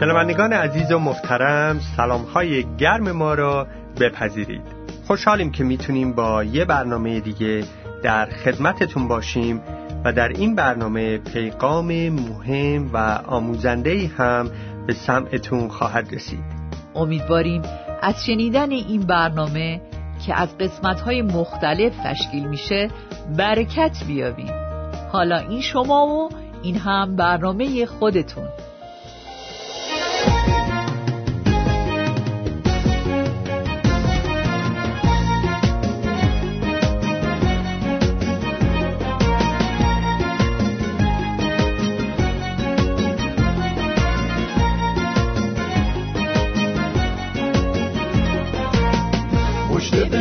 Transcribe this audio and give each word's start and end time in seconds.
شنوندگان 0.00 0.52
عزیز 0.52 0.92
و 0.92 0.98
محترم 0.98 1.80
سلام 1.96 2.22
های 2.22 2.76
گرم 2.76 3.12
ما 3.12 3.34
را 3.34 3.66
بپذیرید. 4.00 4.62
خوشحالیم 5.06 5.52
که 5.52 5.64
می‌تونیم 5.64 6.12
با 6.12 6.44
یه 6.44 6.64
برنامه 6.64 7.20
دیگه 7.20 7.64
در 8.02 8.26
خدمتتون 8.26 9.08
باشیم 9.08 9.60
و 10.04 10.12
در 10.12 10.28
این 10.28 10.54
برنامه 10.54 11.18
پیغام 11.18 12.08
مهم 12.08 12.90
و 12.92 12.96
آموزنده 13.26 14.10
هم 14.16 14.50
به 14.86 14.94
سمعتون 14.94 15.68
خواهد 15.68 16.14
رسید. 16.14 16.44
امیدواریم 16.94 17.62
از 18.02 18.14
شنیدن 18.26 18.70
این 18.70 19.00
برنامه 19.00 19.80
که 20.26 20.40
از 20.40 20.58
قسمت 20.58 21.00
های 21.00 21.22
مختلف 21.22 21.92
تشکیل 22.04 22.48
میشه 22.48 22.90
برکت 23.36 24.04
بیابیم. 24.06 24.52
حالا 25.12 25.36
این 25.36 25.60
شما 25.60 26.06
و 26.06 26.28
این 26.62 26.76
هم 26.76 27.16
برنامه 27.16 27.86
خودتون. 27.86 28.48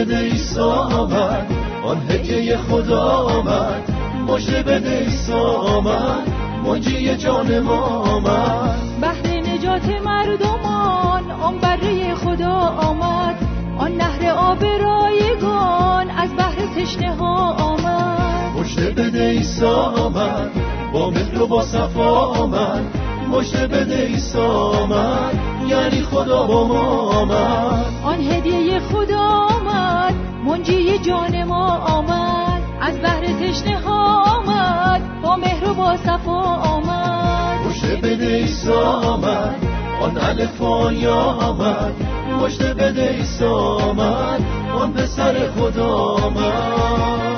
بده 0.08 0.18
ایسا 0.18 0.72
آمد 0.72 1.52
آن 1.84 1.98
هدیه 2.10 2.58
خدا 2.58 3.04
آمد 3.12 3.92
مجده 4.28 4.64
بده 4.64 4.90
ایسا 4.90 5.40
آمد 5.58 6.28
منجی 6.66 7.16
جان 7.16 7.60
ما 7.60 7.80
آمد 7.86 8.80
بهر 9.02 9.28
نجات 9.54 9.90
مردمان. 10.06 11.31
آن 11.31 11.58
بره 11.58 12.16
خدا 12.16 12.54
آمد. 12.90 13.36
آن 13.78 13.92
نهر 13.92 14.30
آب 14.30 14.64
رایگان 14.64 16.09
از 16.09 16.36
بحر 16.38 16.58
تشنه 16.76 17.16
ها 17.16 17.53
آمد. 17.53 18.59
مجده 18.59 18.92
بده 18.92 19.24
ایسا 19.24 19.76
آمد 19.76 20.52
با 20.94 21.09
مهر 21.09 21.42
و 21.42 21.48
با 21.48 21.62
صفا 21.64 22.26
آمد. 22.26 22.98
مجده 23.31 23.68
بده 23.68 23.96
ایسا 23.96 24.48
آمد 24.70 25.40
یعنی 25.70 26.02
خدا 26.02 26.44
با 26.48 26.68
ما 26.68 26.84
آمد. 27.22 27.86
آن 28.04 28.20
هدیه 28.22 28.80
خدا 28.80 29.20
آمد 29.20 30.16
منجی 30.46 30.98
جان 31.00 31.44
ما 31.44 31.68
آمد. 31.78 32.62
از 32.82 33.02
بحر 33.02 33.26
تشنه 33.26 33.80
ها 33.80 34.24
آمد 34.24 35.22
با 35.24 35.36
مهر 35.36 35.70
و 35.70 35.74
با 35.74 35.98
صفا 35.98 36.42
آمد. 36.56 37.59
مجده 37.68 37.96
بده 37.96 38.26
ایسا 38.26 38.82
آمد 38.92 39.56
آن 40.02 40.18
الفایا 40.18 41.16
آمد. 41.16 41.94
مجده 42.42 42.74
بده 42.74 43.16
ایسا 43.20 43.56
آمد 43.78 44.42
آن 44.81 44.94
پسر 44.94 45.50
خدا 45.52 45.96
آمد. 45.98 47.37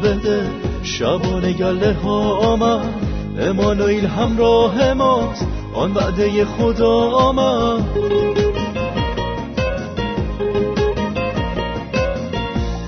بده 0.00 0.50
شبان 0.82 1.52
گله 1.52 1.92
ها 1.92 2.36
آمد. 2.36 2.94
امانویل 3.40 4.06
همراه 4.06 4.92
ماست. 4.92 5.46
آن 5.74 5.92
وعده 5.94 6.44
خدا 6.44 7.10
آمد. 7.10 7.84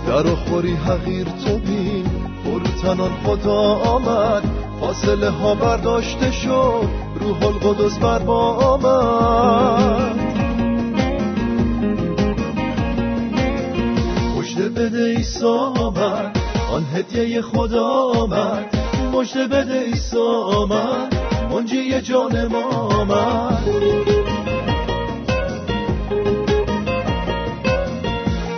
در 0.07 0.35
خوری 0.35 0.75
حقیر 0.75 1.25
تو 1.25 1.59
بین 1.59 2.07
فروتنان 2.45 3.11
خدا 3.25 3.61
آمد. 3.75 4.43
فاصله 4.81 5.31
ها 5.31 5.55
برداشته 5.55 6.33
شد. 6.33 6.89
روح 7.21 7.43
القدس 7.43 7.99
بر 7.99 8.23
ما 8.23 8.53
آمد. 8.53 10.17
مجده 14.39 14.69
بده 14.69 15.03
ایسا 15.03 15.59
آمد. 15.59 16.42
آن 16.73 16.87
هدیه 16.95 17.43
خدا 17.43 17.89
آمد. 17.89 18.77
مجده 19.13 19.47
بده 19.47 19.75
ایسا 19.75 20.43
آمد. 20.43 21.15
منجی 21.51 22.01
جان 22.01 22.47
ما 22.47 22.63
آمد. 22.71 23.69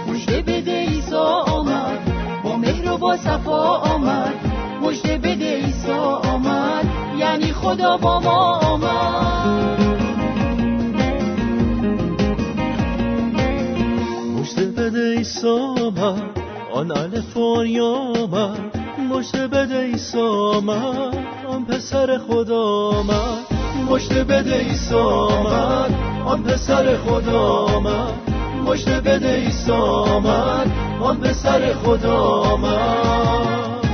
مجده 0.08 0.42
بده 0.42 0.72
ایسا 0.72 1.24
آمد. 1.24 2.10
با 2.44 2.56
مهر 2.56 2.92
و 2.92 2.98
با 2.98 3.16
صفا 3.16 3.76
آمد. 3.76 4.34
مجده 4.82 5.18
بده 5.18 5.44
ایسا 5.44 6.16
آمد. 6.16 6.84
یعنی 7.18 7.52
خدا 7.52 7.96
با 7.96 8.20
ما 8.20 8.58
آمد. 8.58 9.80
مجده 14.38 14.66
بده 14.66 15.00
ایسا 15.00 15.56
آمد. 15.56 16.33
آن 16.84 16.92
الفانی 16.92 17.80
آمد 17.80 18.76
مجده 19.10 19.46
بده 19.46 19.78
ایسا 19.78 20.28
آمد 20.28 21.18
آن 21.48 21.64
پسر 21.64 22.18
خدا 22.18 22.90
آمد. 22.90 23.46
مجده 23.90 24.24
بده 24.24 24.54
ایسا 24.54 25.04
آمد 25.04 25.94
آن 26.24 26.42
پسر 26.42 26.96
خدا 26.96 27.48
آمد. 27.48 28.14
مجده 28.66 29.00
بده 29.00 29.28
ایسا 29.28 29.76
آمد 29.84 30.72
آن 31.00 31.16
پسر 31.16 31.74
خدا 31.74 32.18
آمد. 32.24 33.84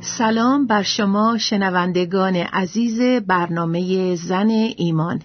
سلام 0.00 0.66
بر 0.66 0.82
شما 0.82 1.38
شنوندگان 1.38 2.36
عزیز 2.36 3.22
برنامه 3.26 4.14
زن 4.14 4.50
ایمان. 4.76 5.22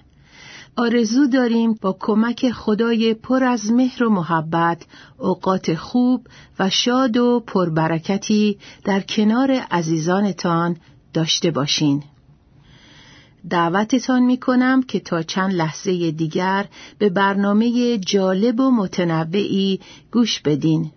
آرزو 0.82 1.28
داریم 1.28 1.74
با 1.82 1.98
کمک 2.00 2.52
خدای 2.52 3.14
پر 3.14 3.44
از 3.44 3.72
مهر 3.72 4.04
و 4.04 4.10
محبت 4.10 4.86
اوقات 5.18 5.76
خوب 5.76 6.28
و 6.60 6.70
شاد 6.70 7.18
و 7.18 7.44
پربرکتی 7.48 8.58
در 8.84 9.00
کنار 9.00 9.52
عزیزانتان 9.52 10.78
داشته 11.14 11.52
باشین. 11.52 12.04
دعوتتان 13.50 14.24
می 14.24 14.38
کنم 14.38 14.84
که 14.84 15.00
تا 15.00 15.22
چند 15.22 15.54
لحظه 15.54 16.12
دیگر 16.12 16.66
به 16.98 17.10
برنامه 17.10 17.98
جالب 17.98 18.60
و 18.60 18.72
متنوعی 18.72 19.80
گوش 20.12 20.40
بدین. 20.40 20.92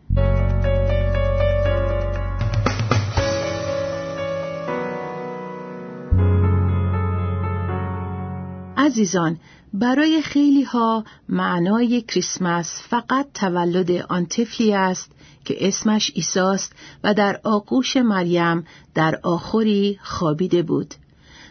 عزیزان 8.77 9.39
برای 9.77 10.23
خیلی 10.23 10.63
ها 10.63 11.05
معنای 11.29 12.01
کریسمس 12.01 12.83
فقط 12.89 13.27
تولد 13.35 13.91
آن 13.91 14.27
طفلی 14.27 14.75
است 14.75 15.11
که 15.45 15.69
اسمش 15.69 16.13
ایساست 16.15 16.73
و 17.05 17.15
در 17.15 17.41
آغوش 17.45 17.97
مریم 17.97 18.65
در 18.95 19.21
آخری 19.23 19.99
خوابیده 20.03 20.63
بود. 20.63 20.95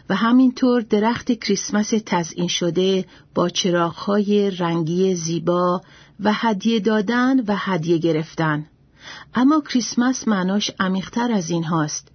و 0.08 0.14
همینطور 0.14 0.80
درخت 0.80 1.32
کریسمس 1.32 1.92
تزئین 2.06 2.48
شده 2.48 3.04
با 3.34 3.48
چراغهای 3.48 4.50
رنگی 4.50 5.14
زیبا 5.14 5.82
و 6.20 6.32
هدیه 6.34 6.80
دادن 6.80 7.40
و 7.40 7.56
هدیه 7.56 7.98
گرفتن. 7.98 8.66
اما 9.34 9.60
کریسمس 9.60 10.28
معناش 10.28 10.70
عمیقتر 10.80 11.32
از 11.32 11.50
این 11.50 11.64
هاست 11.64 12.13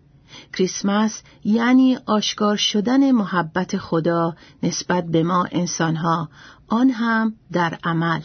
کریسمس 0.53 1.21
یعنی 1.43 1.97
آشکار 2.05 2.55
شدن 2.55 3.11
محبت 3.11 3.77
خدا 3.77 4.35
نسبت 4.63 5.05
به 5.05 5.23
ما 5.23 5.47
انسانها. 5.51 6.29
آن 6.67 6.89
هم 6.89 7.33
در 7.51 7.77
عمل. 7.83 8.21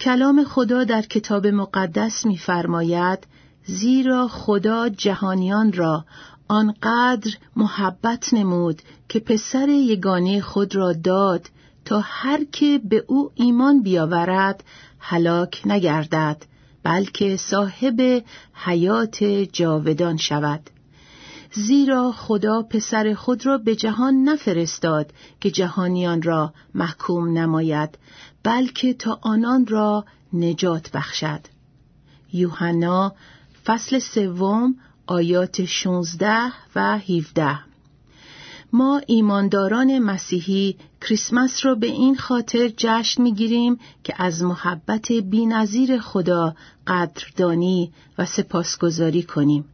کلام 0.00 0.44
خدا 0.44 0.84
در 0.84 1.02
کتاب 1.02 1.46
مقدس 1.46 2.26
می‌فرماید 2.26 3.26
زیرا 3.64 4.28
خدا 4.28 4.88
جهانیان 4.88 5.72
را 5.72 6.04
آنقدر 6.48 7.30
محبت 7.56 8.34
نمود 8.34 8.82
که 9.08 9.20
پسر 9.20 9.68
یگانه 9.68 10.40
خود 10.40 10.76
را 10.76 10.92
داد 10.92 11.50
تا 11.84 12.00
هر 12.04 12.44
که 12.52 12.80
به 12.84 13.04
او 13.06 13.30
ایمان 13.34 13.82
بیاورد 13.82 14.64
هلاک 14.98 15.62
نگردد 15.66 16.44
بلکه 16.82 17.36
صاحب 17.36 18.24
حیات 18.54 19.24
جاودان 19.24 20.16
شود. 20.16 20.70
زیرا 21.52 22.12
خدا 22.12 22.62
پسر 22.62 23.14
خود 23.14 23.46
را 23.46 23.58
به 23.58 23.76
جهان 23.76 24.14
نفرستاد 24.14 25.12
که 25.40 25.50
جهانیان 25.50 26.22
را 26.22 26.54
محکوم 26.74 27.38
نماید 27.38 27.98
بلکه 28.42 28.94
تا 28.94 29.18
آنان 29.22 29.66
را 29.66 30.04
نجات 30.32 30.90
بخشد. 30.90 31.40
یوحنا 32.32 33.12
فصل 33.64 33.98
سوم 33.98 34.74
آیات 35.06 35.64
16 35.64 36.52
و 36.76 36.98
17 36.98 37.58
ما 38.72 39.00
ایمانداران 39.06 39.98
مسیحی 39.98 40.76
کریسمس 41.00 41.66
را 41.66 41.74
به 41.74 41.86
این 41.86 42.16
خاطر 42.16 42.72
جشن 42.76 43.22
می‌گیریم 43.22 43.78
که 44.04 44.14
از 44.22 44.42
محبت 44.42 45.12
بینظیر 45.12 45.98
خدا 45.98 46.54
قدردانی 46.86 47.92
و 48.18 48.26
سپاسگزاری 48.26 49.22
کنیم. 49.22 49.64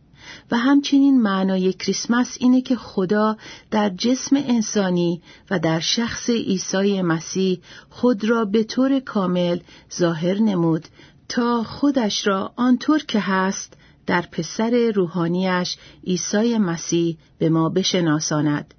و 0.50 0.56
همچنین 0.56 1.22
معنای 1.22 1.72
کریسمس 1.72 2.36
اینه 2.40 2.60
که 2.60 2.76
خدا 2.76 3.36
در 3.70 3.88
جسم 3.88 4.36
انسانی 4.36 5.22
و 5.50 5.58
در 5.58 5.80
شخص 5.80 6.30
عیسی 6.30 7.02
مسیح 7.02 7.60
خود 7.90 8.24
را 8.24 8.44
به 8.44 8.64
طور 8.64 9.00
کامل 9.00 9.58
ظاهر 9.98 10.38
نمود 10.38 10.84
تا 11.28 11.62
خودش 11.62 12.26
را 12.26 12.52
آنطور 12.56 13.04
که 13.04 13.20
هست 13.20 13.76
در 14.06 14.22
پسر 14.32 14.92
روحانیش 14.94 15.76
عیسی 16.06 16.58
مسیح 16.58 17.16
به 17.38 17.48
ما 17.48 17.68
بشناساند. 17.68 18.74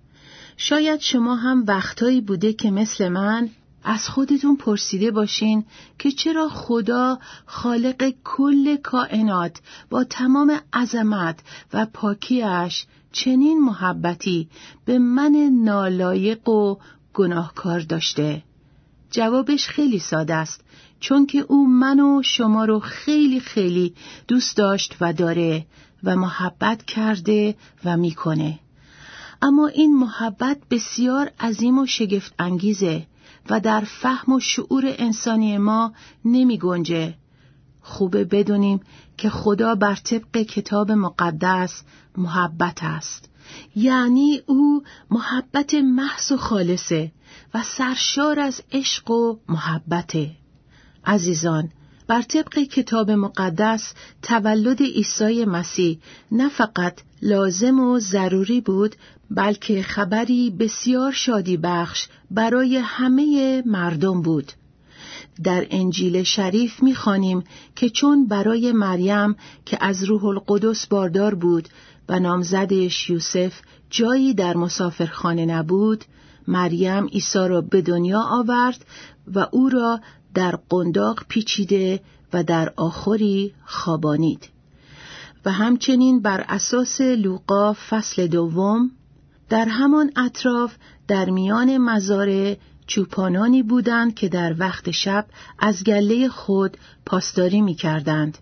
شاید 0.58 1.00
شما 1.00 1.36
هم 1.36 1.64
وقتایی 1.68 2.22
بوده 2.22 2.54
که 2.54 2.72
مثل 2.72 3.08
من 3.08 3.50
از 3.84 4.10
خودتون 4.10 4.56
پرسیده 4.56 5.12
باشین 5.12 5.66
که 6.00 6.12
چرا 6.12 6.50
خدا 6.50 7.20
خالق 7.46 8.14
کل 8.24 8.76
کائنات 8.76 9.62
با 9.90 10.04
تمام 10.04 10.60
عظمت 10.74 11.40
و 11.74 11.86
پاکیش 11.86 12.86
چنین 13.12 13.60
محبتی 13.60 14.50
به 14.86 15.00
من 15.00 15.32
نالایق 15.64 16.50
و 16.50 16.76
گناهکار 17.14 17.80
داشته؟ 17.80 18.44
جوابش 19.12 19.68
خیلی 19.68 20.00
ساده 20.00 20.34
است 20.34 20.62
چون 21.00 21.26
که 21.26 21.40
او 21.48 21.68
من 21.68 22.00
و 22.00 22.22
شما 22.24 22.66
رو 22.66 22.80
خیلی 22.80 23.40
خیلی 23.40 23.94
دوست 24.28 24.58
داشت 24.58 24.96
و 25.02 25.14
داره 25.14 25.66
و 26.04 26.16
محبت 26.16 26.84
کرده 26.84 27.56
و 27.86 27.98
می‌کنه. 27.98 28.60
اما 29.42 29.68
این 29.68 29.96
محبت 29.96 30.58
بسیار 30.70 31.32
عظیم 31.40 31.78
و 31.80 31.86
شگفت 31.86 32.34
انگیزه 32.40 33.08
و 33.50 33.60
در 33.60 33.82
فهم 33.82 34.34
و 34.34 34.40
شعور 34.40 34.84
انسانی 34.98 35.58
ما 35.58 35.94
نمی 36.26 36.58
گنجه. 36.58 37.14
خوبه 37.82 38.24
بدونیم 38.24 38.80
که 39.18 39.30
خدا 39.30 39.76
بر 39.76 39.96
طبق 39.96 40.38
کتاب 40.38 40.92
مقدس 40.92 41.84
محبت 42.18 42.84
است. 42.84 43.30
یعنی 43.76 44.42
او 44.46 44.84
محبت 45.12 45.74
محض 45.74 46.32
و 46.32 46.38
خالصه 46.38 47.12
و 47.54 47.64
سرشار 47.64 48.40
از 48.40 48.62
عشق 48.72 49.12
و 49.12 49.38
محبته. 49.50 50.32
عزیزان 51.06 51.70
بر 52.08 52.22
طبق 52.22 52.60
کتاب 52.60 53.12
مقدس 53.12 53.94
تولد 54.22 54.82
عیسی 54.82 55.46
مسیح 55.46 56.00
نه 56.32 56.50
فقط 56.50 56.94
لازم 57.22 57.80
و 57.80 58.00
ضروری 58.00 58.62
بود 58.62 58.96
بلکه 59.32 59.82
خبری 59.82 60.50
بسیار 60.50 61.12
شادی 61.12 61.58
بخش 61.58 62.08
برای 62.32 62.78
همه 62.78 63.64
مردم 63.66 64.22
بود. 64.22 64.52
در 65.44 65.68
انجیل 65.70 66.24
شریف 66.24 66.84
می‌خوانیم 66.84 67.44
که 67.76 67.90
چون 67.90 68.28
برای 68.28 68.72
مریم 68.72 69.36
که 69.66 69.78
از 69.82 70.04
روح 70.04 70.26
القدس 70.26 70.88
باردار 70.88 71.36
بود 71.36 71.70
و 72.10 72.20
نامزدش 72.20 73.10
یوسف 73.10 73.54
جایی 73.90 74.34
در 74.34 74.58
مسافرخانه 74.58 75.46
نبود 75.46 76.06
مریم 76.48 77.08
عیسی 77.08 77.48
را 77.48 77.62
به 77.62 77.82
دنیا 77.82 78.22
آورد 78.22 78.86
و 79.34 79.48
او 79.52 79.70
را 79.70 80.00
در 80.34 80.60
قنداق 80.70 81.26
پیچیده 81.28 82.00
و 82.34 82.44
در 82.44 82.74
آخری 82.76 83.54
خوابانید 83.66 84.50
و 85.46 85.52
همچنین 85.52 86.22
بر 86.22 86.46
اساس 86.50 87.02
لوقا 87.02 87.74
فصل 87.74 88.28
دوم 88.28 88.92
در 89.50 89.66
همان 89.66 90.12
اطراف 90.16 90.76
در 91.08 91.30
میان 91.30 91.78
مزارع 91.78 92.58
چوپانانی 92.88 93.64
بودند 93.64 94.16
که 94.16 94.30
در 94.30 94.56
وقت 94.60 94.92
شب 94.92 95.26
از 95.60 95.84
گله 95.84 96.30
خود 96.30 96.78
پاسداری 97.06 97.62
می 97.62 97.76
کردند. 97.76 98.38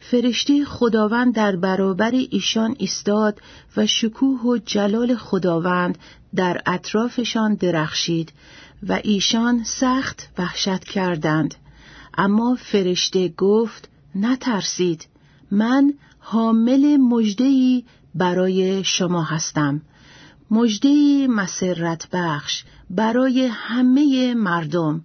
فرشته 0.00 0.64
خداوند 0.64 1.34
در 1.34 1.56
برابر 1.56 2.10
ایشان 2.10 2.74
ایستاد 2.78 3.40
و 3.76 3.86
شکوه 3.86 4.40
و 4.40 4.58
جلال 4.58 5.16
خداوند 5.16 5.98
در 6.34 6.62
اطرافشان 6.66 7.54
درخشید 7.54 8.32
و 8.88 9.00
ایشان 9.04 9.64
سخت 9.64 10.28
وحشت 10.38 10.84
کردند. 10.84 11.54
اما 12.18 12.54
فرشته 12.60 13.28
گفت 13.28 13.88
نترسید 14.14 15.06
من 15.50 15.94
حامل 16.18 16.96
مجدهی 16.96 17.84
برای 18.14 18.84
شما 18.84 19.22
هستم 19.22 19.82
مجدهی 20.54 21.26
مسرت 21.26 22.08
بخش 22.12 22.64
برای 22.90 23.46
همه 23.46 24.34
مردم 24.34 25.04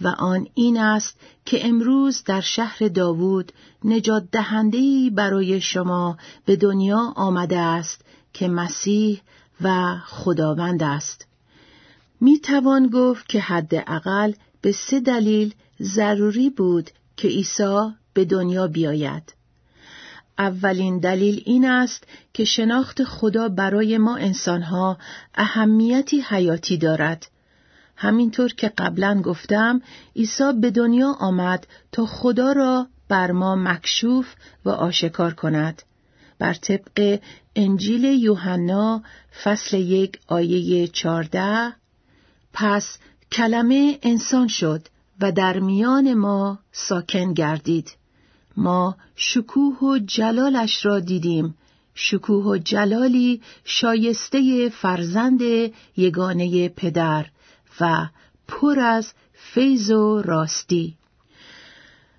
و 0.00 0.08
آن 0.08 0.46
این 0.54 0.78
است 0.78 1.16
که 1.44 1.68
امروز 1.68 2.24
در 2.24 2.40
شهر 2.40 2.88
داوود 2.88 3.52
نجات 3.84 4.24
دهندهی 4.32 5.10
برای 5.10 5.60
شما 5.60 6.16
به 6.44 6.56
دنیا 6.56 7.12
آمده 7.16 7.58
است 7.58 8.04
که 8.32 8.48
مسیح 8.48 9.20
و 9.60 9.96
خداوند 10.06 10.82
است. 10.82 11.26
می 12.20 12.38
توان 12.38 12.86
گفت 12.86 13.28
که 13.28 13.40
حداقل 13.40 14.32
به 14.60 14.72
سه 14.72 15.00
دلیل 15.00 15.54
ضروری 15.82 16.50
بود 16.50 16.90
که 17.16 17.28
عیسی 17.28 17.92
به 18.14 18.24
دنیا 18.24 18.66
بیاید. 18.66 19.39
اولین 20.40 20.98
دلیل 20.98 21.42
این 21.46 21.64
است 21.64 22.04
که 22.34 22.44
شناخت 22.44 23.04
خدا 23.04 23.48
برای 23.48 23.98
ما 23.98 24.16
انسانها 24.16 24.98
اهمیتی 25.34 26.20
حیاتی 26.20 26.76
دارد. 26.76 27.26
همینطور 27.96 28.52
که 28.52 28.68
قبلا 28.68 29.22
گفتم 29.24 29.82
عیسی 30.16 30.52
به 30.60 30.70
دنیا 30.70 31.12
آمد 31.18 31.66
تا 31.92 32.06
خدا 32.06 32.52
را 32.52 32.86
بر 33.08 33.30
ما 33.30 33.56
مکشوف 33.56 34.34
و 34.64 34.70
آشکار 34.70 35.34
کند. 35.34 35.82
بر 36.38 36.54
طبق 36.54 37.20
انجیل 37.56 38.04
یوحنا 38.04 39.02
فصل 39.42 39.76
یک 39.76 40.18
آیه 40.26 40.88
چارده 40.88 41.72
پس 42.52 42.98
کلمه 43.32 43.98
انسان 44.02 44.48
شد 44.48 44.86
و 45.20 45.32
در 45.32 45.58
میان 45.58 46.14
ما 46.14 46.58
ساکن 46.72 47.32
گردید. 47.32 47.99
ما 48.56 48.96
شکوه 49.16 49.78
و 49.78 49.98
جلالش 49.98 50.86
را 50.86 51.00
دیدیم. 51.00 51.54
شکوه 51.94 52.44
و 52.44 52.56
جلالی 52.56 53.40
شایسته 53.64 54.68
فرزند 54.68 55.40
یگانه 55.96 56.68
پدر 56.68 57.26
و 57.80 58.08
پر 58.48 58.80
از 58.80 59.12
فیض 59.32 59.90
و 59.90 60.22
راستی. 60.22 60.96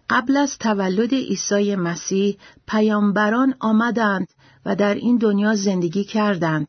قبل 0.09 0.37
از 0.37 0.57
تولد 0.57 1.13
عیسی 1.13 1.75
مسیح 1.75 2.37
پیامبران 2.67 3.55
آمدند 3.59 4.27
و 4.65 4.75
در 4.75 4.95
این 4.95 5.17
دنیا 5.17 5.55
زندگی 5.55 6.03
کردند. 6.03 6.67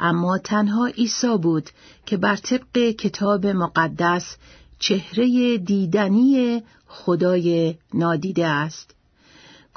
اما 0.00 0.38
تنها 0.38 0.86
عیسی 0.86 1.38
بود 1.42 1.70
که 2.06 2.16
بر 2.16 2.36
طبق 2.36 2.78
کتاب 2.78 3.46
مقدس 3.46 4.36
چهره 4.78 5.58
دیدنی 5.58 6.62
خدای 6.86 7.74
نادیده 7.94 8.46
است. 8.46 8.95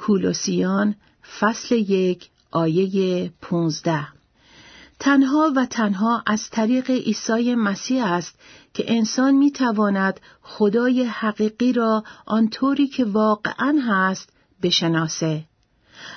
کولوسیان 0.00 0.94
فصل 1.38 1.74
یک 1.74 2.30
آیه 2.50 3.30
پونزده 3.42 4.06
تنها 5.00 5.52
و 5.56 5.66
تنها 5.66 6.22
از 6.26 6.50
طریق 6.50 6.90
عیسی 6.90 7.54
مسیح 7.54 8.04
است 8.04 8.38
که 8.74 8.84
انسان 8.86 9.34
می 9.34 9.50
تواند 9.50 10.20
خدای 10.42 11.04
حقیقی 11.04 11.72
را 11.72 12.04
آنطوری 12.26 12.88
که 12.88 13.04
واقعا 13.04 13.80
هست 13.88 14.32
بشناسه. 14.62 15.44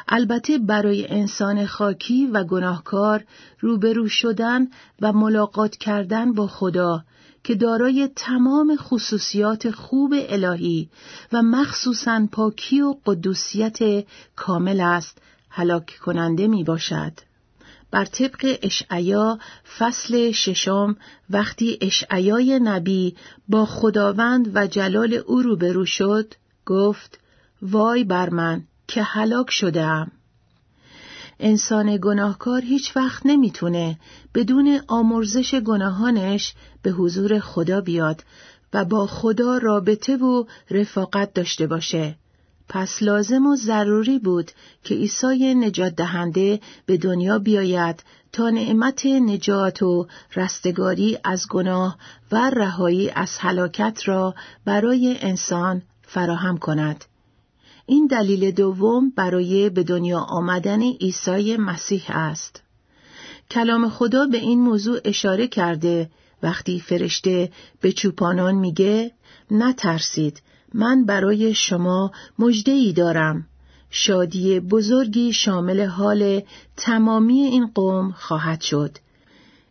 البته 0.08 0.58
برای 0.58 1.08
انسان 1.08 1.66
خاکی 1.66 2.25
و 2.25 2.44
گناهکار 2.44 3.24
روبرو 3.60 4.08
شدن 4.08 4.68
و 5.02 5.13
ملاقات 5.13 5.75
کردن 5.75 6.34
با 6.34 6.48
خدا 6.48 7.04
که 7.43 7.55
دارای 7.55 8.09
تمام 8.15 8.75
خصوصیات 8.75 9.71
خوب 9.71 10.13
الهی 10.17 10.89
و 11.31 11.41
مخصوصا 11.41 12.27
پاکی 12.31 12.81
و 12.81 12.95
قدوسیت 13.05 14.05
کامل 14.35 14.79
است 14.79 15.17
هلاک 15.50 16.00
کننده 16.05 16.47
می 16.47 16.63
باشد. 16.63 17.12
بر 17.91 18.05
طبق 18.05 18.57
اشعیا 18.62 19.39
فصل 19.77 20.31
ششم 20.31 20.95
وقتی 21.29 21.77
اشعیای 21.81 22.59
نبی 22.59 23.15
با 23.47 23.65
خداوند 23.65 24.51
و 24.55 24.67
جلال 24.67 25.13
او 25.13 25.41
روبرو 25.41 25.85
شد 25.85 26.33
گفت 26.65 27.19
وای 27.62 28.03
بر 28.03 28.29
من 28.29 28.63
که 28.88 29.03
هلاک 29.03 29.51
شدم 29.51 30.12
انسان 31.45 31.97
گناهکار 31.97 32.62
هیچ 32.62 32.97
وقت 32.97 33.25
نمی‌تونه 33.25 34.00
بدون 34.35 34.81
آمرزش 34.88 35.55
گناهانش 35.55 36.53
به 36.81 36.91
حضور 36.91 37.39
خدا 37.39 37.81
بیاد 37.81 38.23
و 38.73 38.85
با 38.85 39.07
خدا 39.07 39.57
رابطه 39.57 40.17
و 40.17 40.45
رفاقت 40.71 41.33
داشته 41.33 41.67
باشه 41.67 42.15
پس 42.69 43.03
لازم 43.03 43.45
و 43.45 43.55
ضروری 43.55 44.19
بود 44.19 44.51
که 44.83 44.95
عیسی 44.95 45.55
نجات 45.55 45.95
دهنده 45.95 46.59
به 46.85 46.97
دنیا 46.97 47.39
بیاید 47.39 48.03
تا 48.31 48.50
نعمت 48.50 49.05
نجات 49.05 49.81
و 49.81 50.07
رستگاری 50.35 51.17
از 51.23 51.47
گناه 51.47 51.97
و 52.31 52.50
رهایی 52.50 53.09
از 53.09 53.38
هلاکت 53.39 54.00
را 54.05 54.35
برای 54.65 55.17
انسان 55.21 55.81
فراهم 56.01 56.57
کند. 56.57 57.05
این 57.86 58.08
دلیل 58.08 58.52
دوم 58.52 59.10
برای 59.10 59.70
به 59.70 59.84
دنیا 59.84 60.20
آمدن 60.20 60.82
عیسی 60.82 61.58
مسیح 61.58 62.04
است. 62.08 62.63
کلام 63.52 63.90
خدا 63.90 64.25
به 64.25 64.38
این 64.38 64.62
موضوع 64.62 65.00
اشاره 65.06 65.48
کرده 65.48 66.10
وقتی 66.44 66.80
فرشته 66.80 67.52
به 67.82 67.92
چوپانان 67.92 68.56
میگه 68.56 69.12
نترسید 69.52 70.42
من 70.74 71.06
برای 71.06 71.54
شما 71.54 72.12
ای 72.66 72.94
دارم 72.94 73.48
شادی 73.90 74.60
بزرگی 74.60 75.34
شامل 75.34 75.86
حال 75.86 76.42
تمامی 76.78 77.42
این 77.42 77.68
قوم 77.75 78.12
خواهد 78.12 78.62
شد 78.62 78.98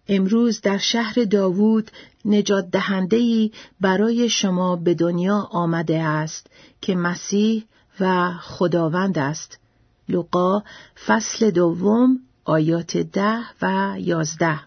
امروز 0.09 0.61
در 0.61 0.79
شهر 0.79 1.25
داوود 1.25 1.91
نجات 2.25 2.71
دهندهی 2.71 3.53
برای 3.81 4.29
شما 4.29 4.77
به 4.77 4.95
دنیا 4.95 5.49
آمده 5.51 6.03
است 6.03 6.47
که 6.81 6.95
مسیح 6.95 7.65
و 8.01 8.33
خداوند 8.33 9.19
است 9.19 9.59
لوقا 10.09 10.63
فصل 11.07 11.51
دوم 11.51 12.19
آیات 12.45 12.97
ده 12.97 13.39
و 13.63 13.95
یازده 13.99 14.61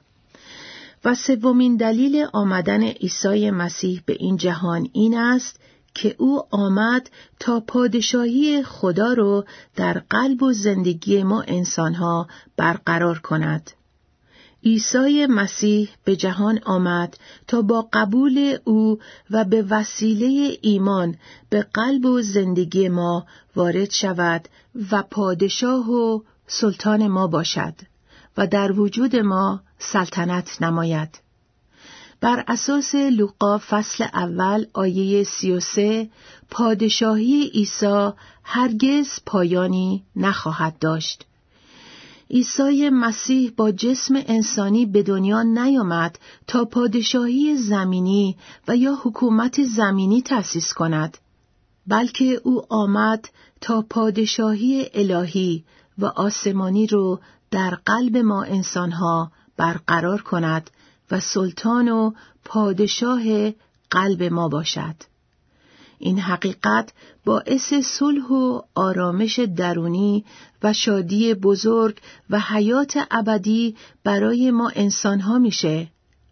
و 1.06 1.16
سومین 1.16 1.78
دلیل 1.78 2.26
آمدن 2.34 2.84
عیسی 2.84 3.52
مسیح 3.52 4.02
به 4.06 4.14
این 4.20 4.38
جهان 4.38 4.90
این 4.94 5.18
است 5.18 5.60
که 5.94 6.16
او 6.18 6.42
آمد 6.52 7.10
تا 7.40 7.60
پادشاهی 7.60 8.64
خدا 8.64 9.14
رو 9.14 9.46
در 9.76 10.02
قلب 10.10 10.44
و 10.44 10.54
زندگی 10.54 11.24
ما 11.24 11.42
انسانها 11.42 12.28
برقرار 12.58 13.20
کند. 13.20 13.72
عیسی 14.66 15.26
مسیح 15.26 15.90
به 16.04 16.16
جهان 16.16 16.60
آمد 16.66 17.18
تا 17.48 17.62
با 17.62 17.90
قبول 17.94 18.58
او 18.64 19.00
و 19.32 19.44
به 19.44 19.62
وسیله 19.62 20.58
ایمان 20.62 21.16
به 21.50 21.62
قلب 21.74 22.06
و 22.06 22.22
زندگی 22.22 22.90
ما 22.90 23.26
وارد 23.56 23.92
شود 23.92 24.48
و 24.92 25.04
پادشاه 25.04 25.90
و 25.90 26.20
سلطان 26.48 27.08
ما 27.08 27.28
باشد 27.28 27.74
و 28.38 28.48
در 28.48 28.72
وجود 28.72 29.16
ما 29.16 29.62
سلطنت 29.80 30.62
نماید. 30.62 31.20
بر 32.22 32.44
اساس 32.48 32.96
لوقا 32.96 33.58
فصل 33.58 34.04
اول 34.04 34.66
آیه 34.74 35.24
سی 35.24 35.52
و 35.52 35.60
سه 35.60 36.10
پادشاهی 36.50 37.52
عیسی 37.54 38.10
هرگز 38.44 39.10
پایانی 39.26 40.04
نخواهد 40.16 40.80
داشت. 40.80 41.26
عیسی 42.30 42.90
مسیح 42.90 43.52
با 43.58 43.72
جسم 43.72 44.16
انسانی 44.16 44.86
به 44.86 45.04
دنیا 45.04 45.44
نیامد 45.44 46.20
تا 46.48 46.66
پادشاهی 46.66 47.58
زمینی 47.58 48.38
و 48.68 48.76
یا 48.76 48.98
حکومت 49.04 49.64
زمینی 49.64 50.22
تأسیس 50.22 50.74
کند 50.74 51.18
بلکه 51.88 52.42
او 52.44 52.74
آمد 52.74 53.30
تا 53.62 53.86
پادشاهی 53.90 54.86
الهی 54.94 55.64
و 55.98 56.06
آسمانی 56.06 56.88
رو 56.88 57.20
در 57.52 57.78
قلب 57.86 58.18
ما 58.18 58.44
انسانها 58.44 59.32
برقرار 59.58 60.22
کند 60.22 60.70
و 61.12 61.20
سلطان 61.20 61.90
و 61.90 62.12
پادشاه 62.46 63.52
قلب 63.90 64.24
ما 64.24 64.48
باشد. 64.48 64.96
این 66.00 66.20
حقیقت 66.20 66.94
باعث 67.26 67.74
صلح 67.74 68.28
و 68.28 68.62
آرامش 68.76 69.40
درونی 69.40 70.26
و 70.64 70.74
شادی 70.74 71.34
بزرگ 71.34 71.98
و 72.30 72.40
حیات 72.40 73.08
ابدی 73.12 73.76
برای 74.04 74.52
ما 74.52 74.72
انسانها 74.76 75.40
میشه. 75.40 75.88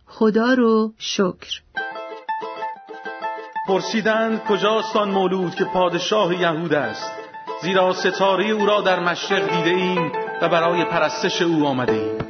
خدا 0.05 0.53
رو 0.53 0.93
شکر. 0.97 1.61
پرسیدند 3.67 4.43
کجاست 4.43 4.95
آن 4.95 5.11
مولود 5.11 5.55
که 5.55 5.63
پادشاه 5.63 6.41
یهود 6.41 6.73
است 6.73 7.11
زیرا 7.61 7.93
ستاره 7.93 8.49
او 8.49 8.65
را 8.65 8.81
در 8.81 8.99
مشرق 8.99 9.41
دیده 9.41 9.69
ایم 9.69 10.11
و 10.41 10.49
برای 10.49 10.85
پرستش 10.85 11.41
او 11.41 11.65
آمده 11.65 11.93
ایم 11.93 12.22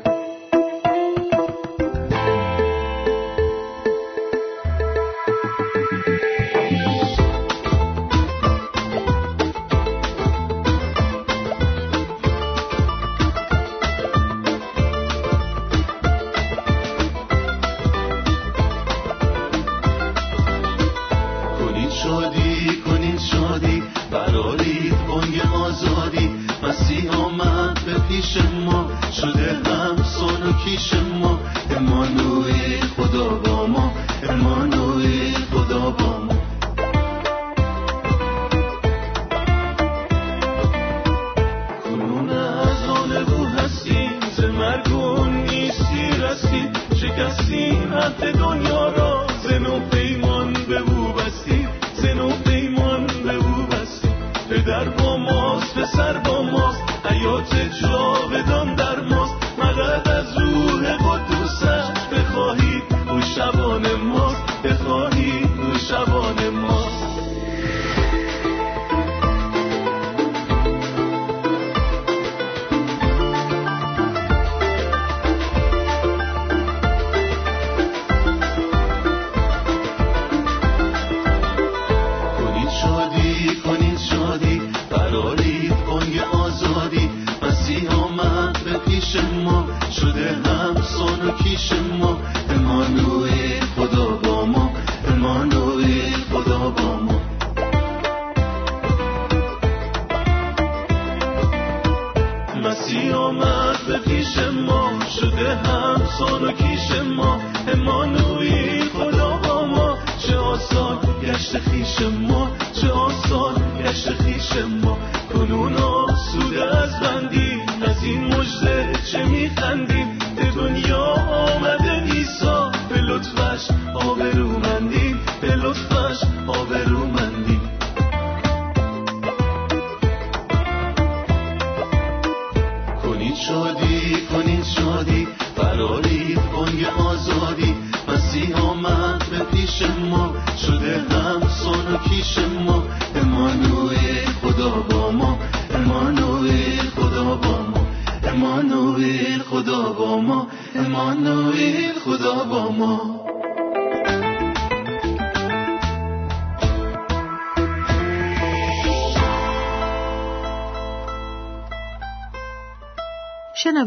چه 119.12 119.24
میخندیم 119.24 120.20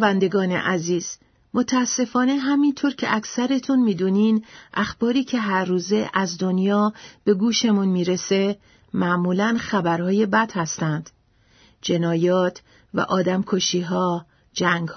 شنوندگان 0.07 0.53
عزیز 0.53 1.19
متاسفانه 1.55 2.37
همینطور 2.37 2.95
که 2.95 3.15
اکثرتون 3.15 3.79
می‌دونین 3.83 4.45
اخباری 4.75 5.25
که 5.25 5.39
هر 5.39 5.65
روزه 5.65 6.11
از 6.15 6.39
دنیا 6.39 6.93
به 7.25 7.35
گوشمون 7.35 7.89
می‌رسه 7.89 8.59
معمولا 8.95 9.57
خبرهای 9.61 10.27
بد 10.27 10.53
هستند. 10.55 11.11
جنایات 11.83 12.63
و 12.95 13.01
آدمکشی 13.01 13.81
ها، 13.81 14.27
جنگ 14.53 14.89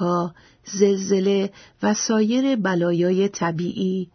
زلزله 0.65 1.53
و 1.83 1.93
سایر 1.93 2.55
بلایای 2.55 3.29
طبیعی، 3.29 4.09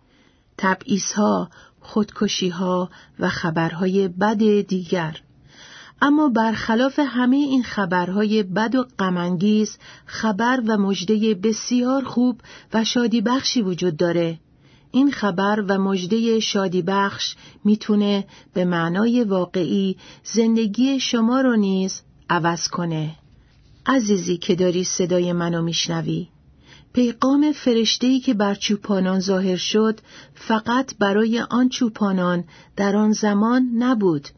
تبعیض 0.59 1.13
ها 1.13 1.51
و 3.19 3.29
خبرهای 3.29 4.09
بد 4.09 4.61
دیگر. 4.61 5.21
اما 6.07 6.29
برخلاف 6.29 6.99
همه 6.99 7.37
این 7.37 7.63
خبرهای 7.63 8.43
بد 8.43 8.75
و 8.75 8.85
غمانگیز 8.99 9.79
خبر 10.07 10.63
و 10.67 10.77
مژده 10.77 11.35
بسیار 11.35 12.05
خوب 12.05 12.41
و 12.75 12.85
شادی 12.85 13.21
بخشی 13.21 13.63
وجود 13.63 13.97
داره. 13.97 14.39
این 14.91 15.11
خبر 15.11 15.65
و 15.69 15.79
مژده 15.79 16.41
شادی 16.41 16.83
بخش 16.83 17.35
می‌تونه 17.65 18.25
به 18.55 18.65
معنای 18.65 19.25
واقعی 19.25 19.97
زندگی 20.25 21.01
شما 21.01 21.41
رو 21.41 21.57
نیز 21.57 22.03
عوض 22.31 22.69
کنه. 22.69 23.17
عزیزی 23.87 24.37
که 24.37 24.55
داری 24.55 24.85
صدای 24.85 25.33
منو 25.33 25.63
میشنوی 25.63 26.29
پیغام 26.93 27.53
فرشتهی 27.53 28.21
که 28.21 28.35
بر 28.35 28.55
چوپانان 28.55 29.21
ظاهر 29.21 29.57
شد 29.57 30.01
فقط 30.35 30.95
برای 30.99 31.41
آن 31.41 31.69
چوپانان 31.69 32.45
در 32.77 32.97
آن 32.97 33.13
زمان 33.13 33.71
نبود. 33.79 34.29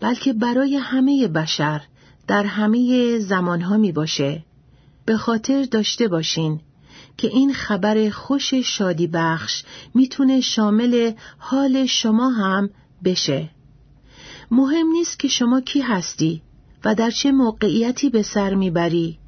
بلکه 0.00 0.32
برای 0.32 0.76
همه 0.76 1.28
بشر 1.28 1.82
در 2.26 2.42
همه 2.42 3.18
زمانها 3.18 3.76
می 3.76 3.92
باشه. 3.92 4.44
به 5.04 5.16
خاطر 5.16 5.64
داشته 5.64 6.08
باشین 6.08 6.60
که 7.16 7.28
این 7.28 7.52
خبر 7.52 8.10
خوش 8.10 8.54
شادی 8.54 9.06
بخش 9.06 9.62
می‌تونه 9.94 10.40
شامل 10.40 11.12
حال 11.38 11.86
شما 11.86 12.30
هم 12.30 12.70
بشه. 13.04 13.50
مهم 14.50 14.86
نیست 14.86 15.18
که 15.18 15.28
شما 15.28 15.60
کی 15.60 15.80
هستی 15.80 16.42
و 16.84 16.94
در 16.94 17.10
چه 17.10 17.32
موقعیتی 17.32 18.10
به 18.10 18.22
سر 18.22 18.54
می‌بری. 18.54 19.18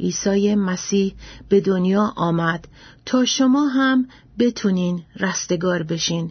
عیسی 0.00 0.54
مسیح 0.54 1.14
به 1.48 1.60
دنیا 1.60 2.12
آمد 2.16 2.68
تا 3.06 3.24
شما 3.24 3.66
هم 3.68 4.08
بتونین 4.38 5.02
رستگار 5.16 5.82
بشین 5.82 6.30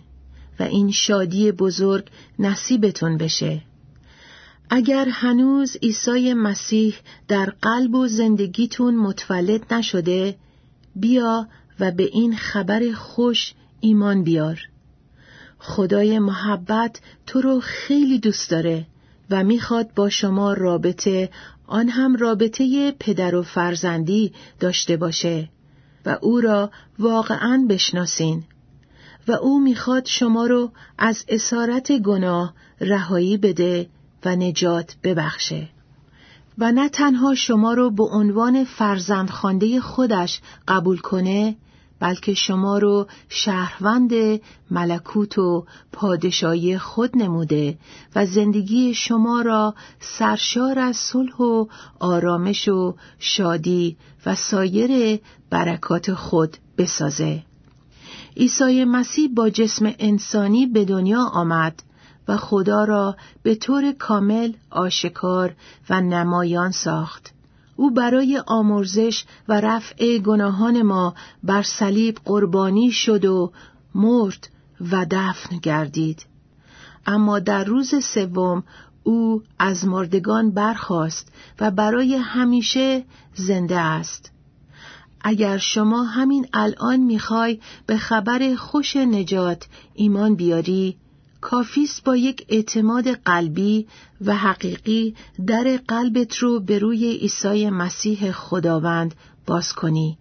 و 0.59 0.63
این 0.63 0.91
شادی 0.91 1.51
بزرگ 1.51 2.05
نصیبتون 2.39 3.17
بشه. 3.17 3.61
اگر 4.69 5.07
هنوز 5.09 5.77
عیسی 5.81 6.33
مسیح 6.33 6.95
در 7.27 7.53
قلب 7.61 7.95
و 7.95 8.07
زندگیتون 8.07 8.95
متولد 8.95 9.73
نشده 9.73 10.35
بیا 10.95 11.47
و 11.79 11.91
به 11.91 12.03
این 12.03 12.35
خبر 12.35 12.91
خوش 12.91 13.53
ایمان 13.79 14.23
بیار. 14.23 14.59
خدای 15.59 16.19
محبت 16.19 17.01
تو 17.27 17.41
رو 17.41 17.59
خیلی 17.59 18.19
دوست 18.19 18.51
داره 18.51 18.85
و 19.29 19.43
می‌خواد 19.43 19.93
با 19.93 20.09
شما 20.09 20.53
رابطه 20.53 21.29
آن 21.67 21.89
هم 21.89 22.15
رابطه 22.15 22.91
پدر 22.99 23.35
و 23.35 23.43
فرزندی 23.43 24.33
داشته 24.59 24.97
باشه 24.97 25.49
و 26.05 26.17
او 26.21 26.41
را 26.41 26.71
واقعا 26.99 27.65
بشناسین. 27.69 28.43
و 29.27 29.31
او 29.31 29.59
می‌خواد 29.59 30.05
شما 30.05 30.45
رو 30.45 30.71
از 30.97 31.25
اسارت 31.27 31.91
گناه 31.91 32.53
رهایی 32.81 33.37
بده 33.37 33.89
و 34.25 34.35
نجات 34.35 34.95
ببخشه 35.03 35.69
و 36.57 36.71
نه 36.71 36.89
تنها 36.89 37.35
شما 37.35 37.73
رو 37.73 37.89
به 37.91 38.03
عنوان 38.03 38.63
فرزند 38.63 39.29
خانده 39.29 39.81
خودش 39.81 40.41
قبول 40.67 40.97
کنه 40.97 41.55
بلکه 41.99 42.33
شما 42.33 42.77
رو 42.77 43.07
شهروند 43.29 44.11
ملکوت 44.71 45.37
و 45.37 45.65
پادشاهی 45.91 46.77
خود 46.77 47.17
نموده 47.17 47.77
و 48.15 48.25
زندگی 48.25 48.93
شما 48.93 49.41
را 49.41 49.75
سرشار 49.99 50.79
از 50.79 50.95
صلح 50.95 51.35
و 51.35 51.65
آرامش 51.99 52.67
و 52.67 52.95
شادی 53.19 53.97
و 54.25 54.35
سایر 54.35 55.19
برکات 55.49 56.13
خود 56.13 56.57
بسازه. 56.77 57.43
عیسی 58.37 58.85
مسیح 58.85 59.29
با 59.35 59.49
جسم 59.49 59.93
انسانی 59.99 60.65
به 60.65 60.85
دنیا 60.85 61.23
آمد 61.23 61.83
و 62.27 62.37
خدا 62.37 62.83
را 62.83 63.15
به 63.43 63.55
طور 63.55 63.91
کامل 63.91 64.53
آشکار 64.69 65.55
و 65.89 66.01
نمایان 66.01 66.71
ساخت. 66.71 67.33
او 67.75 67.91
برای 67.91 68.43
آمرزش 68.47 69.25
و 69.47 69.61
رفع 69.61 70.17
گناهان 70.17 70.81
ما 70.81 71.15
بر 71.43 71.61
صلیب 71.61 72.17
قربانی 72.25 72.91
شد 72.91 73.25
و 73.25 73.51
مرد 73.95 74.49
و 74.91 75.05
دفن 75.11 75.57
گردید. 75.57 76.25
اما 77.05 77.39
در 77.39 77.63
روز 77.63 77.95
سوم 78.05 78.63
او 79.03 79.43
از 79.59 79.85
مردگان 79.85 80.51
برخاست 80.51 81.31
و 81.59 81.71
برای 81.71 82.15
همیشه 82.15 83.03
زنده 83.33 83.79
است. 83.79 84.31
اگر 85.21 85.57
شما 85.57 86.03
همین 86.03 86.47
الان 86.53 86.99
می‌خوای 86.99 87.59
به 87.85 87.97
خبر 87.97 88.55
خوش 88.55 88.95
نجات 88.95 89.67
ایمان 89.93 90.35
بیاری 90.35 90.97
کافیست 91.43 92.03
با 92.03 92.15
یک 92.15 92.45
اعتماد 92.49 93.07
قلبی 93.07 93.87
و 94.21 94.35
حقیقی 94.35 95.15
در 95.47 95.79
قلبت 95.87 96.35
رو 96.37 96.59
به 96.59 96.79
روی 96.79 97.17
عیسی 97.17 97.69
مسیح 97.69 98.31
خداوند 98.31 99.15
باز 99.45 99.73
کنی. 99.73 100.17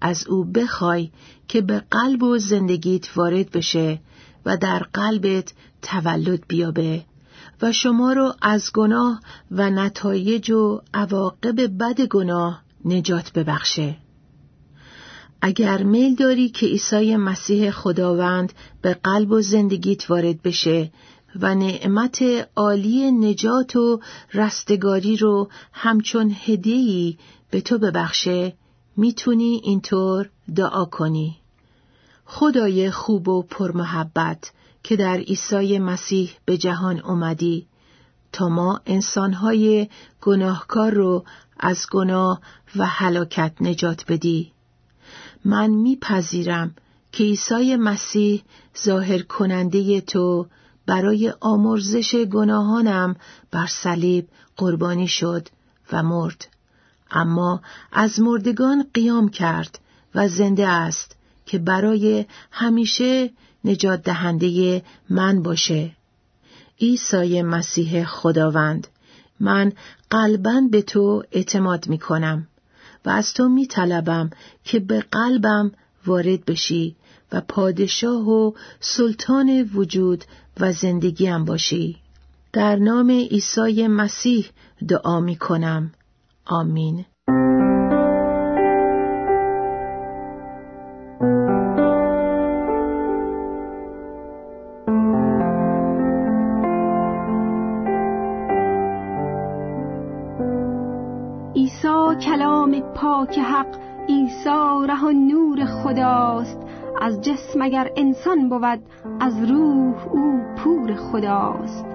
از 0.00 0.26
او 0.26 0.44
بخوای 0.44 1.10
که 1.48 1.60
به 1.60 1.82
قلب 1.90 2.22
و 2.22 2.38
زندگیت 2.38 3.16
وارد 3.16 3.50
بشه 3.50 4.00
و 4.46 4.56
در 4.56 4.78
قلبت 4.78 5.52
تولد 5.82 6.44
بیابه 6.48 7.04
و 7.62 7.72
شما 7.72 8.12
رو 8.12 8.32
از 8.42 8.72
گناه 8.72 9.20
و 9.50 9.70
نتایج 9.70 10.50
و 10.50 10.80
عواقب 10.94 11.78
بد 11.78 12.00
گناه 12.00 12.62
نجات 12.84 13.32
ببخشه. 13.32 13.96
اگر 15.46 15.82
میل 15.82 16.14
داری 16.14 16.48
که 16.48 16.66
عیسی 16.66 17.16
مسیح 17.16 17.70
خداوند 17.70 18.52
به 18.82 18.94
قلب 18.94 19.30
و 19.30 19.40
زندگیت 19.40 20.10
وارد 20.10 20.42
بشه 20.42 20.90
و 21.40 21.54
نعمت 21.54 22.22
عالی 22.56 23.12
نجات 23.12 23.76
و 23.76 24.00
رستگاری 24.34 25.16
رو 25.16 25.48
همچون 25.72 26.36
هدیهی 26.44 27.18
به 27.50 27.60
تو 27.60 27.78
ببخشه 27.78 28.52
می‌تونی 28.96 29.60
اینطور 29.64 30.30
دعا 30.56 30.84
کنی. 30.84 31.36
خدای 32.24 32.90
خوب 32.90 33.28
و 33.28 33.42
پرمحبت 33.42 34.52
که 34.82 34.96
در 34.96 35.16
عیسی 35.16 35.78
مسیح 35.78 36.30
به 36.44 36.58
جهان 36.58 37.00
اومدی 37.00 37.66
تا 38.32 38.48
ما 38.48 38.80
انسانهای 38.86 39.88
گناهکار 40.20 40.92
رو 40.92 41.24
از 41.60 41.86
گناه 41.90 42.40
و 42.76 42.86
هلاکت 42.86 43.52
نجات 43.60 44.04
بدی. 44.08 44.53
من 45.44 45.70
میپذیرم 45.70 46.74
که 47.12 47.24
عیسی 47.24 47.76
مسیح 47.76 48.42
ظاهر 48.84 49.22
کننده 49.22 50.00
تو 50.00 50.46
برای 50.86 51.32
آمرزش 51.40 52.14
گناهانم 52.14 53.16
بر 53.50 53.66
صلیب 53.66 54.28
قربانی 54.56 55.08
شد 55.08 55.48
و 55.92 56.02
مرد. 56.02 56.46
اما 57.10 57.60
از 57.92 58.20
مردگان 58.20 58.86
قیام 58.94 59.28
کرد 59.28 59.78
و 60.14 60.28
زنده 60.28 60.68
است 60.68 61.16
که 61.46 61.58
برای 61.58 62.26
همیشه 62.50 63.30
نجات 63.64 64.02
دهنده 64.02 64.82
من 65.10 65.42
باشه. 65.42 65.96
عیسی 66.80 67.42
مسیح 67.42 68.04
خداوند 68.04 68.86
من 69.40 69.72
قلبا 70.10 70.62
به 70.70 70.82
تو 70.82 71.22
اعتماد 71.32 71.88
می 71.88 71.98
کنم 71.98 72.48
و 73.04 73.10
از 73.10 73.34
تو 73.34 73.48
می 73.48 73.66
طلبم 73.66 74.30
که 74.64 74.80
به 74.80 75.00
قلبم 75.00 75.72
وارد 76.06 76.44
بشی 76.44 76.96
و 77.32 77.40
پادشاه 77.40 78.28
و 78.28 78.52
سلطان 78.80 79.70
وجود 79.74 80.24
و 80.60 80.72
زندگیم 80.72 81.44
باشی. 81.44 81.96
در 82.52 82.76
نام 82.76 83.10
عیسی 83.10 83.86
مسیح 83.86 84.50
دعا 84.88 85.20
می 85.20 85.36
کنم. 85.36 85.92
آمین. 86.44 87.04
خداست. 105.94 106.58
از 107.00 107.20
جسم 107.20 107.62
اگر 107.62 107.90
انسان 107.96 108.48
بود 108.48 108.82
از 109.20 109.50
روح 109.50 110.08
او 110.12 110.40
پور 110.56 110.94
خداست. 110.94 111.86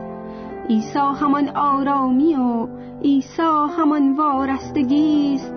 عیسی 0.70 1.00
همان 1.00 1.50
آرامی 1.50 2.36
و 2.36 2.68
عیسی 3.04 3.68
همان 3.78 4.16
وارستگی 4.16 5.36
است 5.36 5.54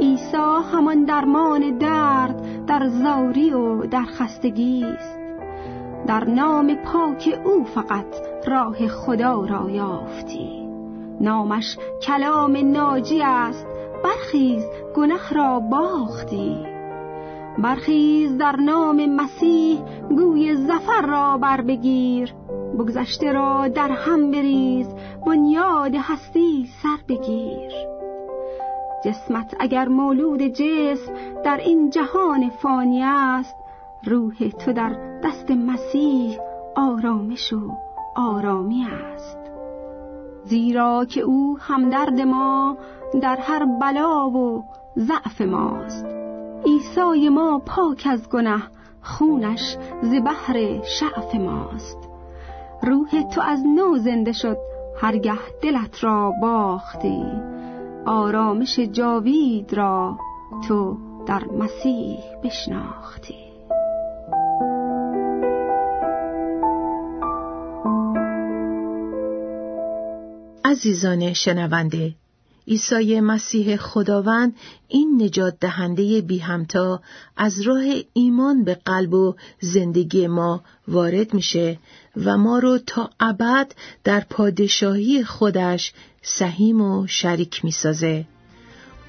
عیسی 0.00 0.36
همان 0.72 1.04
درمان 1.04 1.78
درد 1.78 2.66
در 2.66 2.88
زاری 2.88 3.52
و 3.52 3.86
در 3.86 4.04
خستگی 4.04 4.84
است 4.84 5.18
در 6.06 6.24
نام 6.24 6.74
پاک 6.74 7.40
او 7.44 7.64
فقط 7.64 8.06
راه 8.46 8.88
خدا 8.88 9.44
را 9.44 9.70
یافتی. 9.70 10.68
نامش 11.20 11.78
کلام 12.02 12.56
ناجی 12.72 13.22
است 13.22 13.66
برخیز 14.04 14.64
گناه 14.96 15.34
را 15.34 15.60
باختی. 15.60 16.75
برخیز 17.58 18.38
در 18.38 18.56
نام 18.56 19.06
مسیح 19.06 19.80
گوی 20.08 20.56
زفر 20.56 21.06
را 21.06 21.38
بر 21.38 21.60
بگیر. 21.60 22.34
بگذشته 22.78 23.32
را 23.32 23.68
در 23.68 23.90
هم 23.90 24.30
بریز 24.30 24.86
بنیاد 25.26 25.94
هستی 25.94 26.68
سر 26.82 26.98
بگیر. 27.08 27.72
جسمت 29.04 29.56
اگر 29.60 29.88
مولود 29.88 30.42
جسم 30.42 31.12
در 31.44 31.56
این 31.56 31.90
جهان 31.90 32.50
فانی 32.50 33.02
است. 33.04 33.56
روح 34.04 34.48
تو 34.48 34.72
در 34.72 35.20
دست 35.24 35.50
مسیح 35.50 36.38
آرامش 36.76 37.52
و 37.52 37.72
آرامی 38.16 38.86
است. 39.14 39.38
زیرا 40.44 41.04
که 41.04 41.20
او 41.20 41.58
همدرد 41.60 42.20
ما 42.20 42.76
در 43.22 43.36
هر 43.36 43.64
بلا 43.64 44.30
و 44.30 44.64
ضعف 44.98 45.40
ماست. 45.40 46.25
عیسی 46.64 47.28
ما 47.28 47.62
پاک 47.66 48.08
از 48.10 48.28
گناه 48.28 48.62
خونش 49.02 49.76
ز 50.02 50.14
بحر 50.24 50.82
شعف 50.82 51.34
ماست. 51.34 51.98
روح 52.82 53.22
تو 53.34 53.40
از 53.40 53.62
نو 53.66 53.98
زنده 53.98 54.32
شد 54.32 54.58
هرگه 55.00 55.58
دلت 55.62 56.04
را 56.04 56.32
باختی. 56.42 57.24
آرامش 58.06 58.78
جاوید 58.78 59.74
را 59.74 60.18
تو 60.68 60.96
در 61.26 61.44
مسیح 61.44 62.18
بشناختی. 62.44 63.46
عزیزان 70.64 71.32
شنونده 71.32 72.14
عیسی 72.68 73.20
مسیح 73.20 73.76
خداوند 73.76 74.56
این 74.88 75.22
نجات 75.22 75.56
دهنده 75.60 76.20
بی 76.20 76.38
همتا 76.38 77.00
از 77.36 77.60
راه 77.60 77.84
ایمان 78.12 78.64
به 78.64 78.74
قلب 78.74 79.14
و 79.14 79.34
زندگی 79.60 80.26
ما 80.26 80.62
وارد 80.88 81.34
میشه 81.34 81.78
و 82.24 82.38
ما 82.38 82.58
رو 82.58 82.78
تا 82.78 83.10
ابد 83.20 83.72
در 84.04 84.20
پادشاهی 84.30 85.24
خودش 85.24 85.92
سهیم 86.22 86.80
و 86.80 87.06
شریک 87.06 87.64
می‌سازه. 87.64 88.24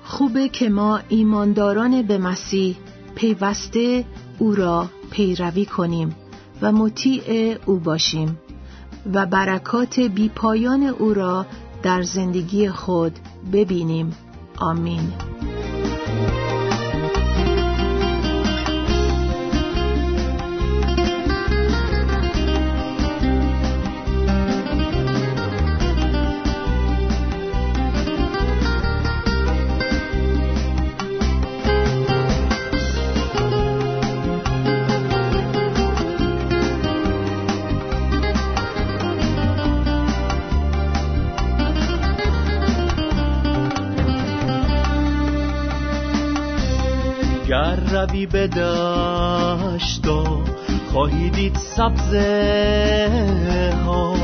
خوبه 0.04 0.50
که 0.50 0.70
ما 0.70 1.00
ایمانداران 1.10 2.02
به 2.02 2.17
مسیح 2.17 2.78
پیوسته 3.15 4.06
او 4.39 4.56
را 4.56 4.89
پیروی 5.12 5.65
کنیم 5.65 6.15
و 6.62 6.72
مطیع 6.72 7.58
او 7.65 7.80
باشیم 7.80 8.38
و 9.13 9.26
برکات 9.26 10.00
بیپایان 10.00 10.84
او 10.84 11.13
را 11.13 11.46
در 11.83 12.01
زندگی 12.01 12.69
خود 12.69 13.19
ببینیم. 13.53 14.15
آمین. 14.59 15.13
روی 48.10 48.26
به 48.26 48.48
دشتا 48.48 50.24
خواهی 50.91 51.30
دید 51.30 51.56
سبزه 51.56 53.04
ها. 53.86 54.15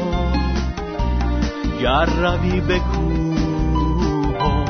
گر 1.82 2.06
روی 2.06 2.62
به 2.62 2.80
کوها 2.80 4.66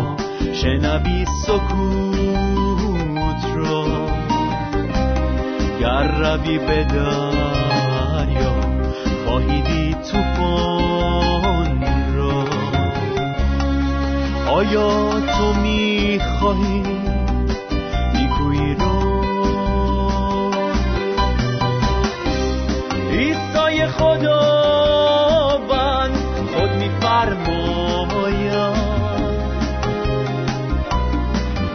شنوی 0.53 1.25
سکوت 1.45 3.45
را. 3.55 3.85
گر 5.79 6.07
روی 6.07 6.57
به 6.57 6.83
دریا 6.83 8.55
خواهی 9.25 9.61
دید 9.61 10.01
توفان 10.01 11.83
را. 12.15 12.45
آیا 14.47 15.19
تو 15.19 15.53
می‌خواهی 15.61 16.83
خداوند 23.87 25.73
خود 26.53 26.69
میفرماید 26.69 27.93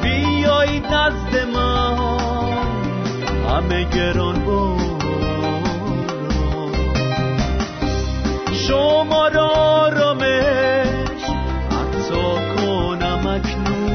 بیایید 0.03 0.87
نزد 0.87 1.49
من 1.55 1.99
همه 3.49 3.85
گران 3.85 4.45
باران. 4.45 4.79
شما 8.69 9.29
را 9.29 9.49
آرامش 9.49 11.23
حتی 11.71 12.21
کنم 12.57 13.27
اکنون. 13.27 13.89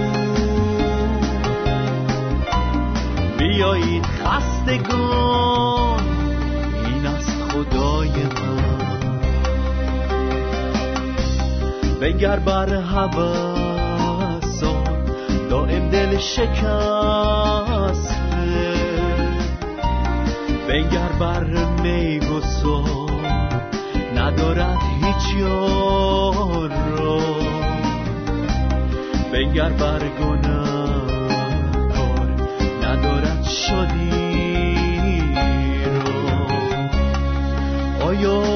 بیایید 3.38 4.06
خستگان 4.06 5.93
بنگر 12.04 12.40
بر 12.40 12.70
حواسان 12.76 14.04
دائم 15.50 15.90
دل 15.90 16.18
شکسته. 16.18 16.64
بنگر 20.68 21.12
بر 21.20 21.44
میگسان 21.84 23.26
ندارد 24.18 24.78
هیچ 25.02 25.36
یار 25.40 26.72
را. 26.98 27.20
بنگر 29.34 29.70
بر 29.70 30.00
کار 30.10 30.38
ندارد 32.84 33.44
شدی 33.44 35.24
آیا 38.02 38.53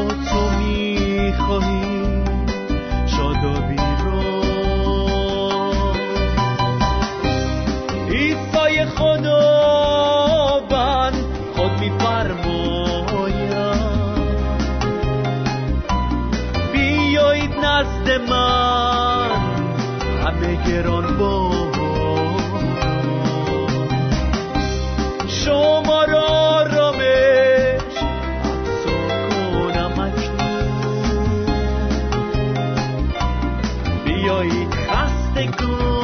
خدایی 34.50 35.97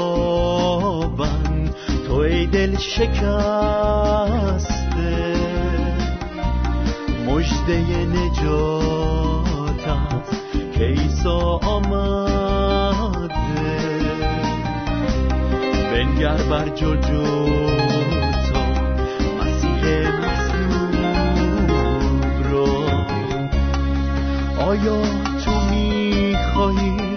خداوند 0.00 1.74
تو 2.06 2.14
ای 2.14 2.46
دل 2.46 2.76
شکسته. 2.76 3.20
مجده 7.26 8.06
نجات 8.06 9.88
است 9.88 10.42
که 10.72 10.84
ایسا 10.86 11.38
آمده. 11.56 12.40
بنگر 15.92 16.36
بر 16.50 16.68
جلجوتا 16.68 18.64
مسیح 19.40 19.82
را 22.50 22.66
آیا 24.66 25.02
تو 25.44 25.50
می‌خواهی 25.70 27.09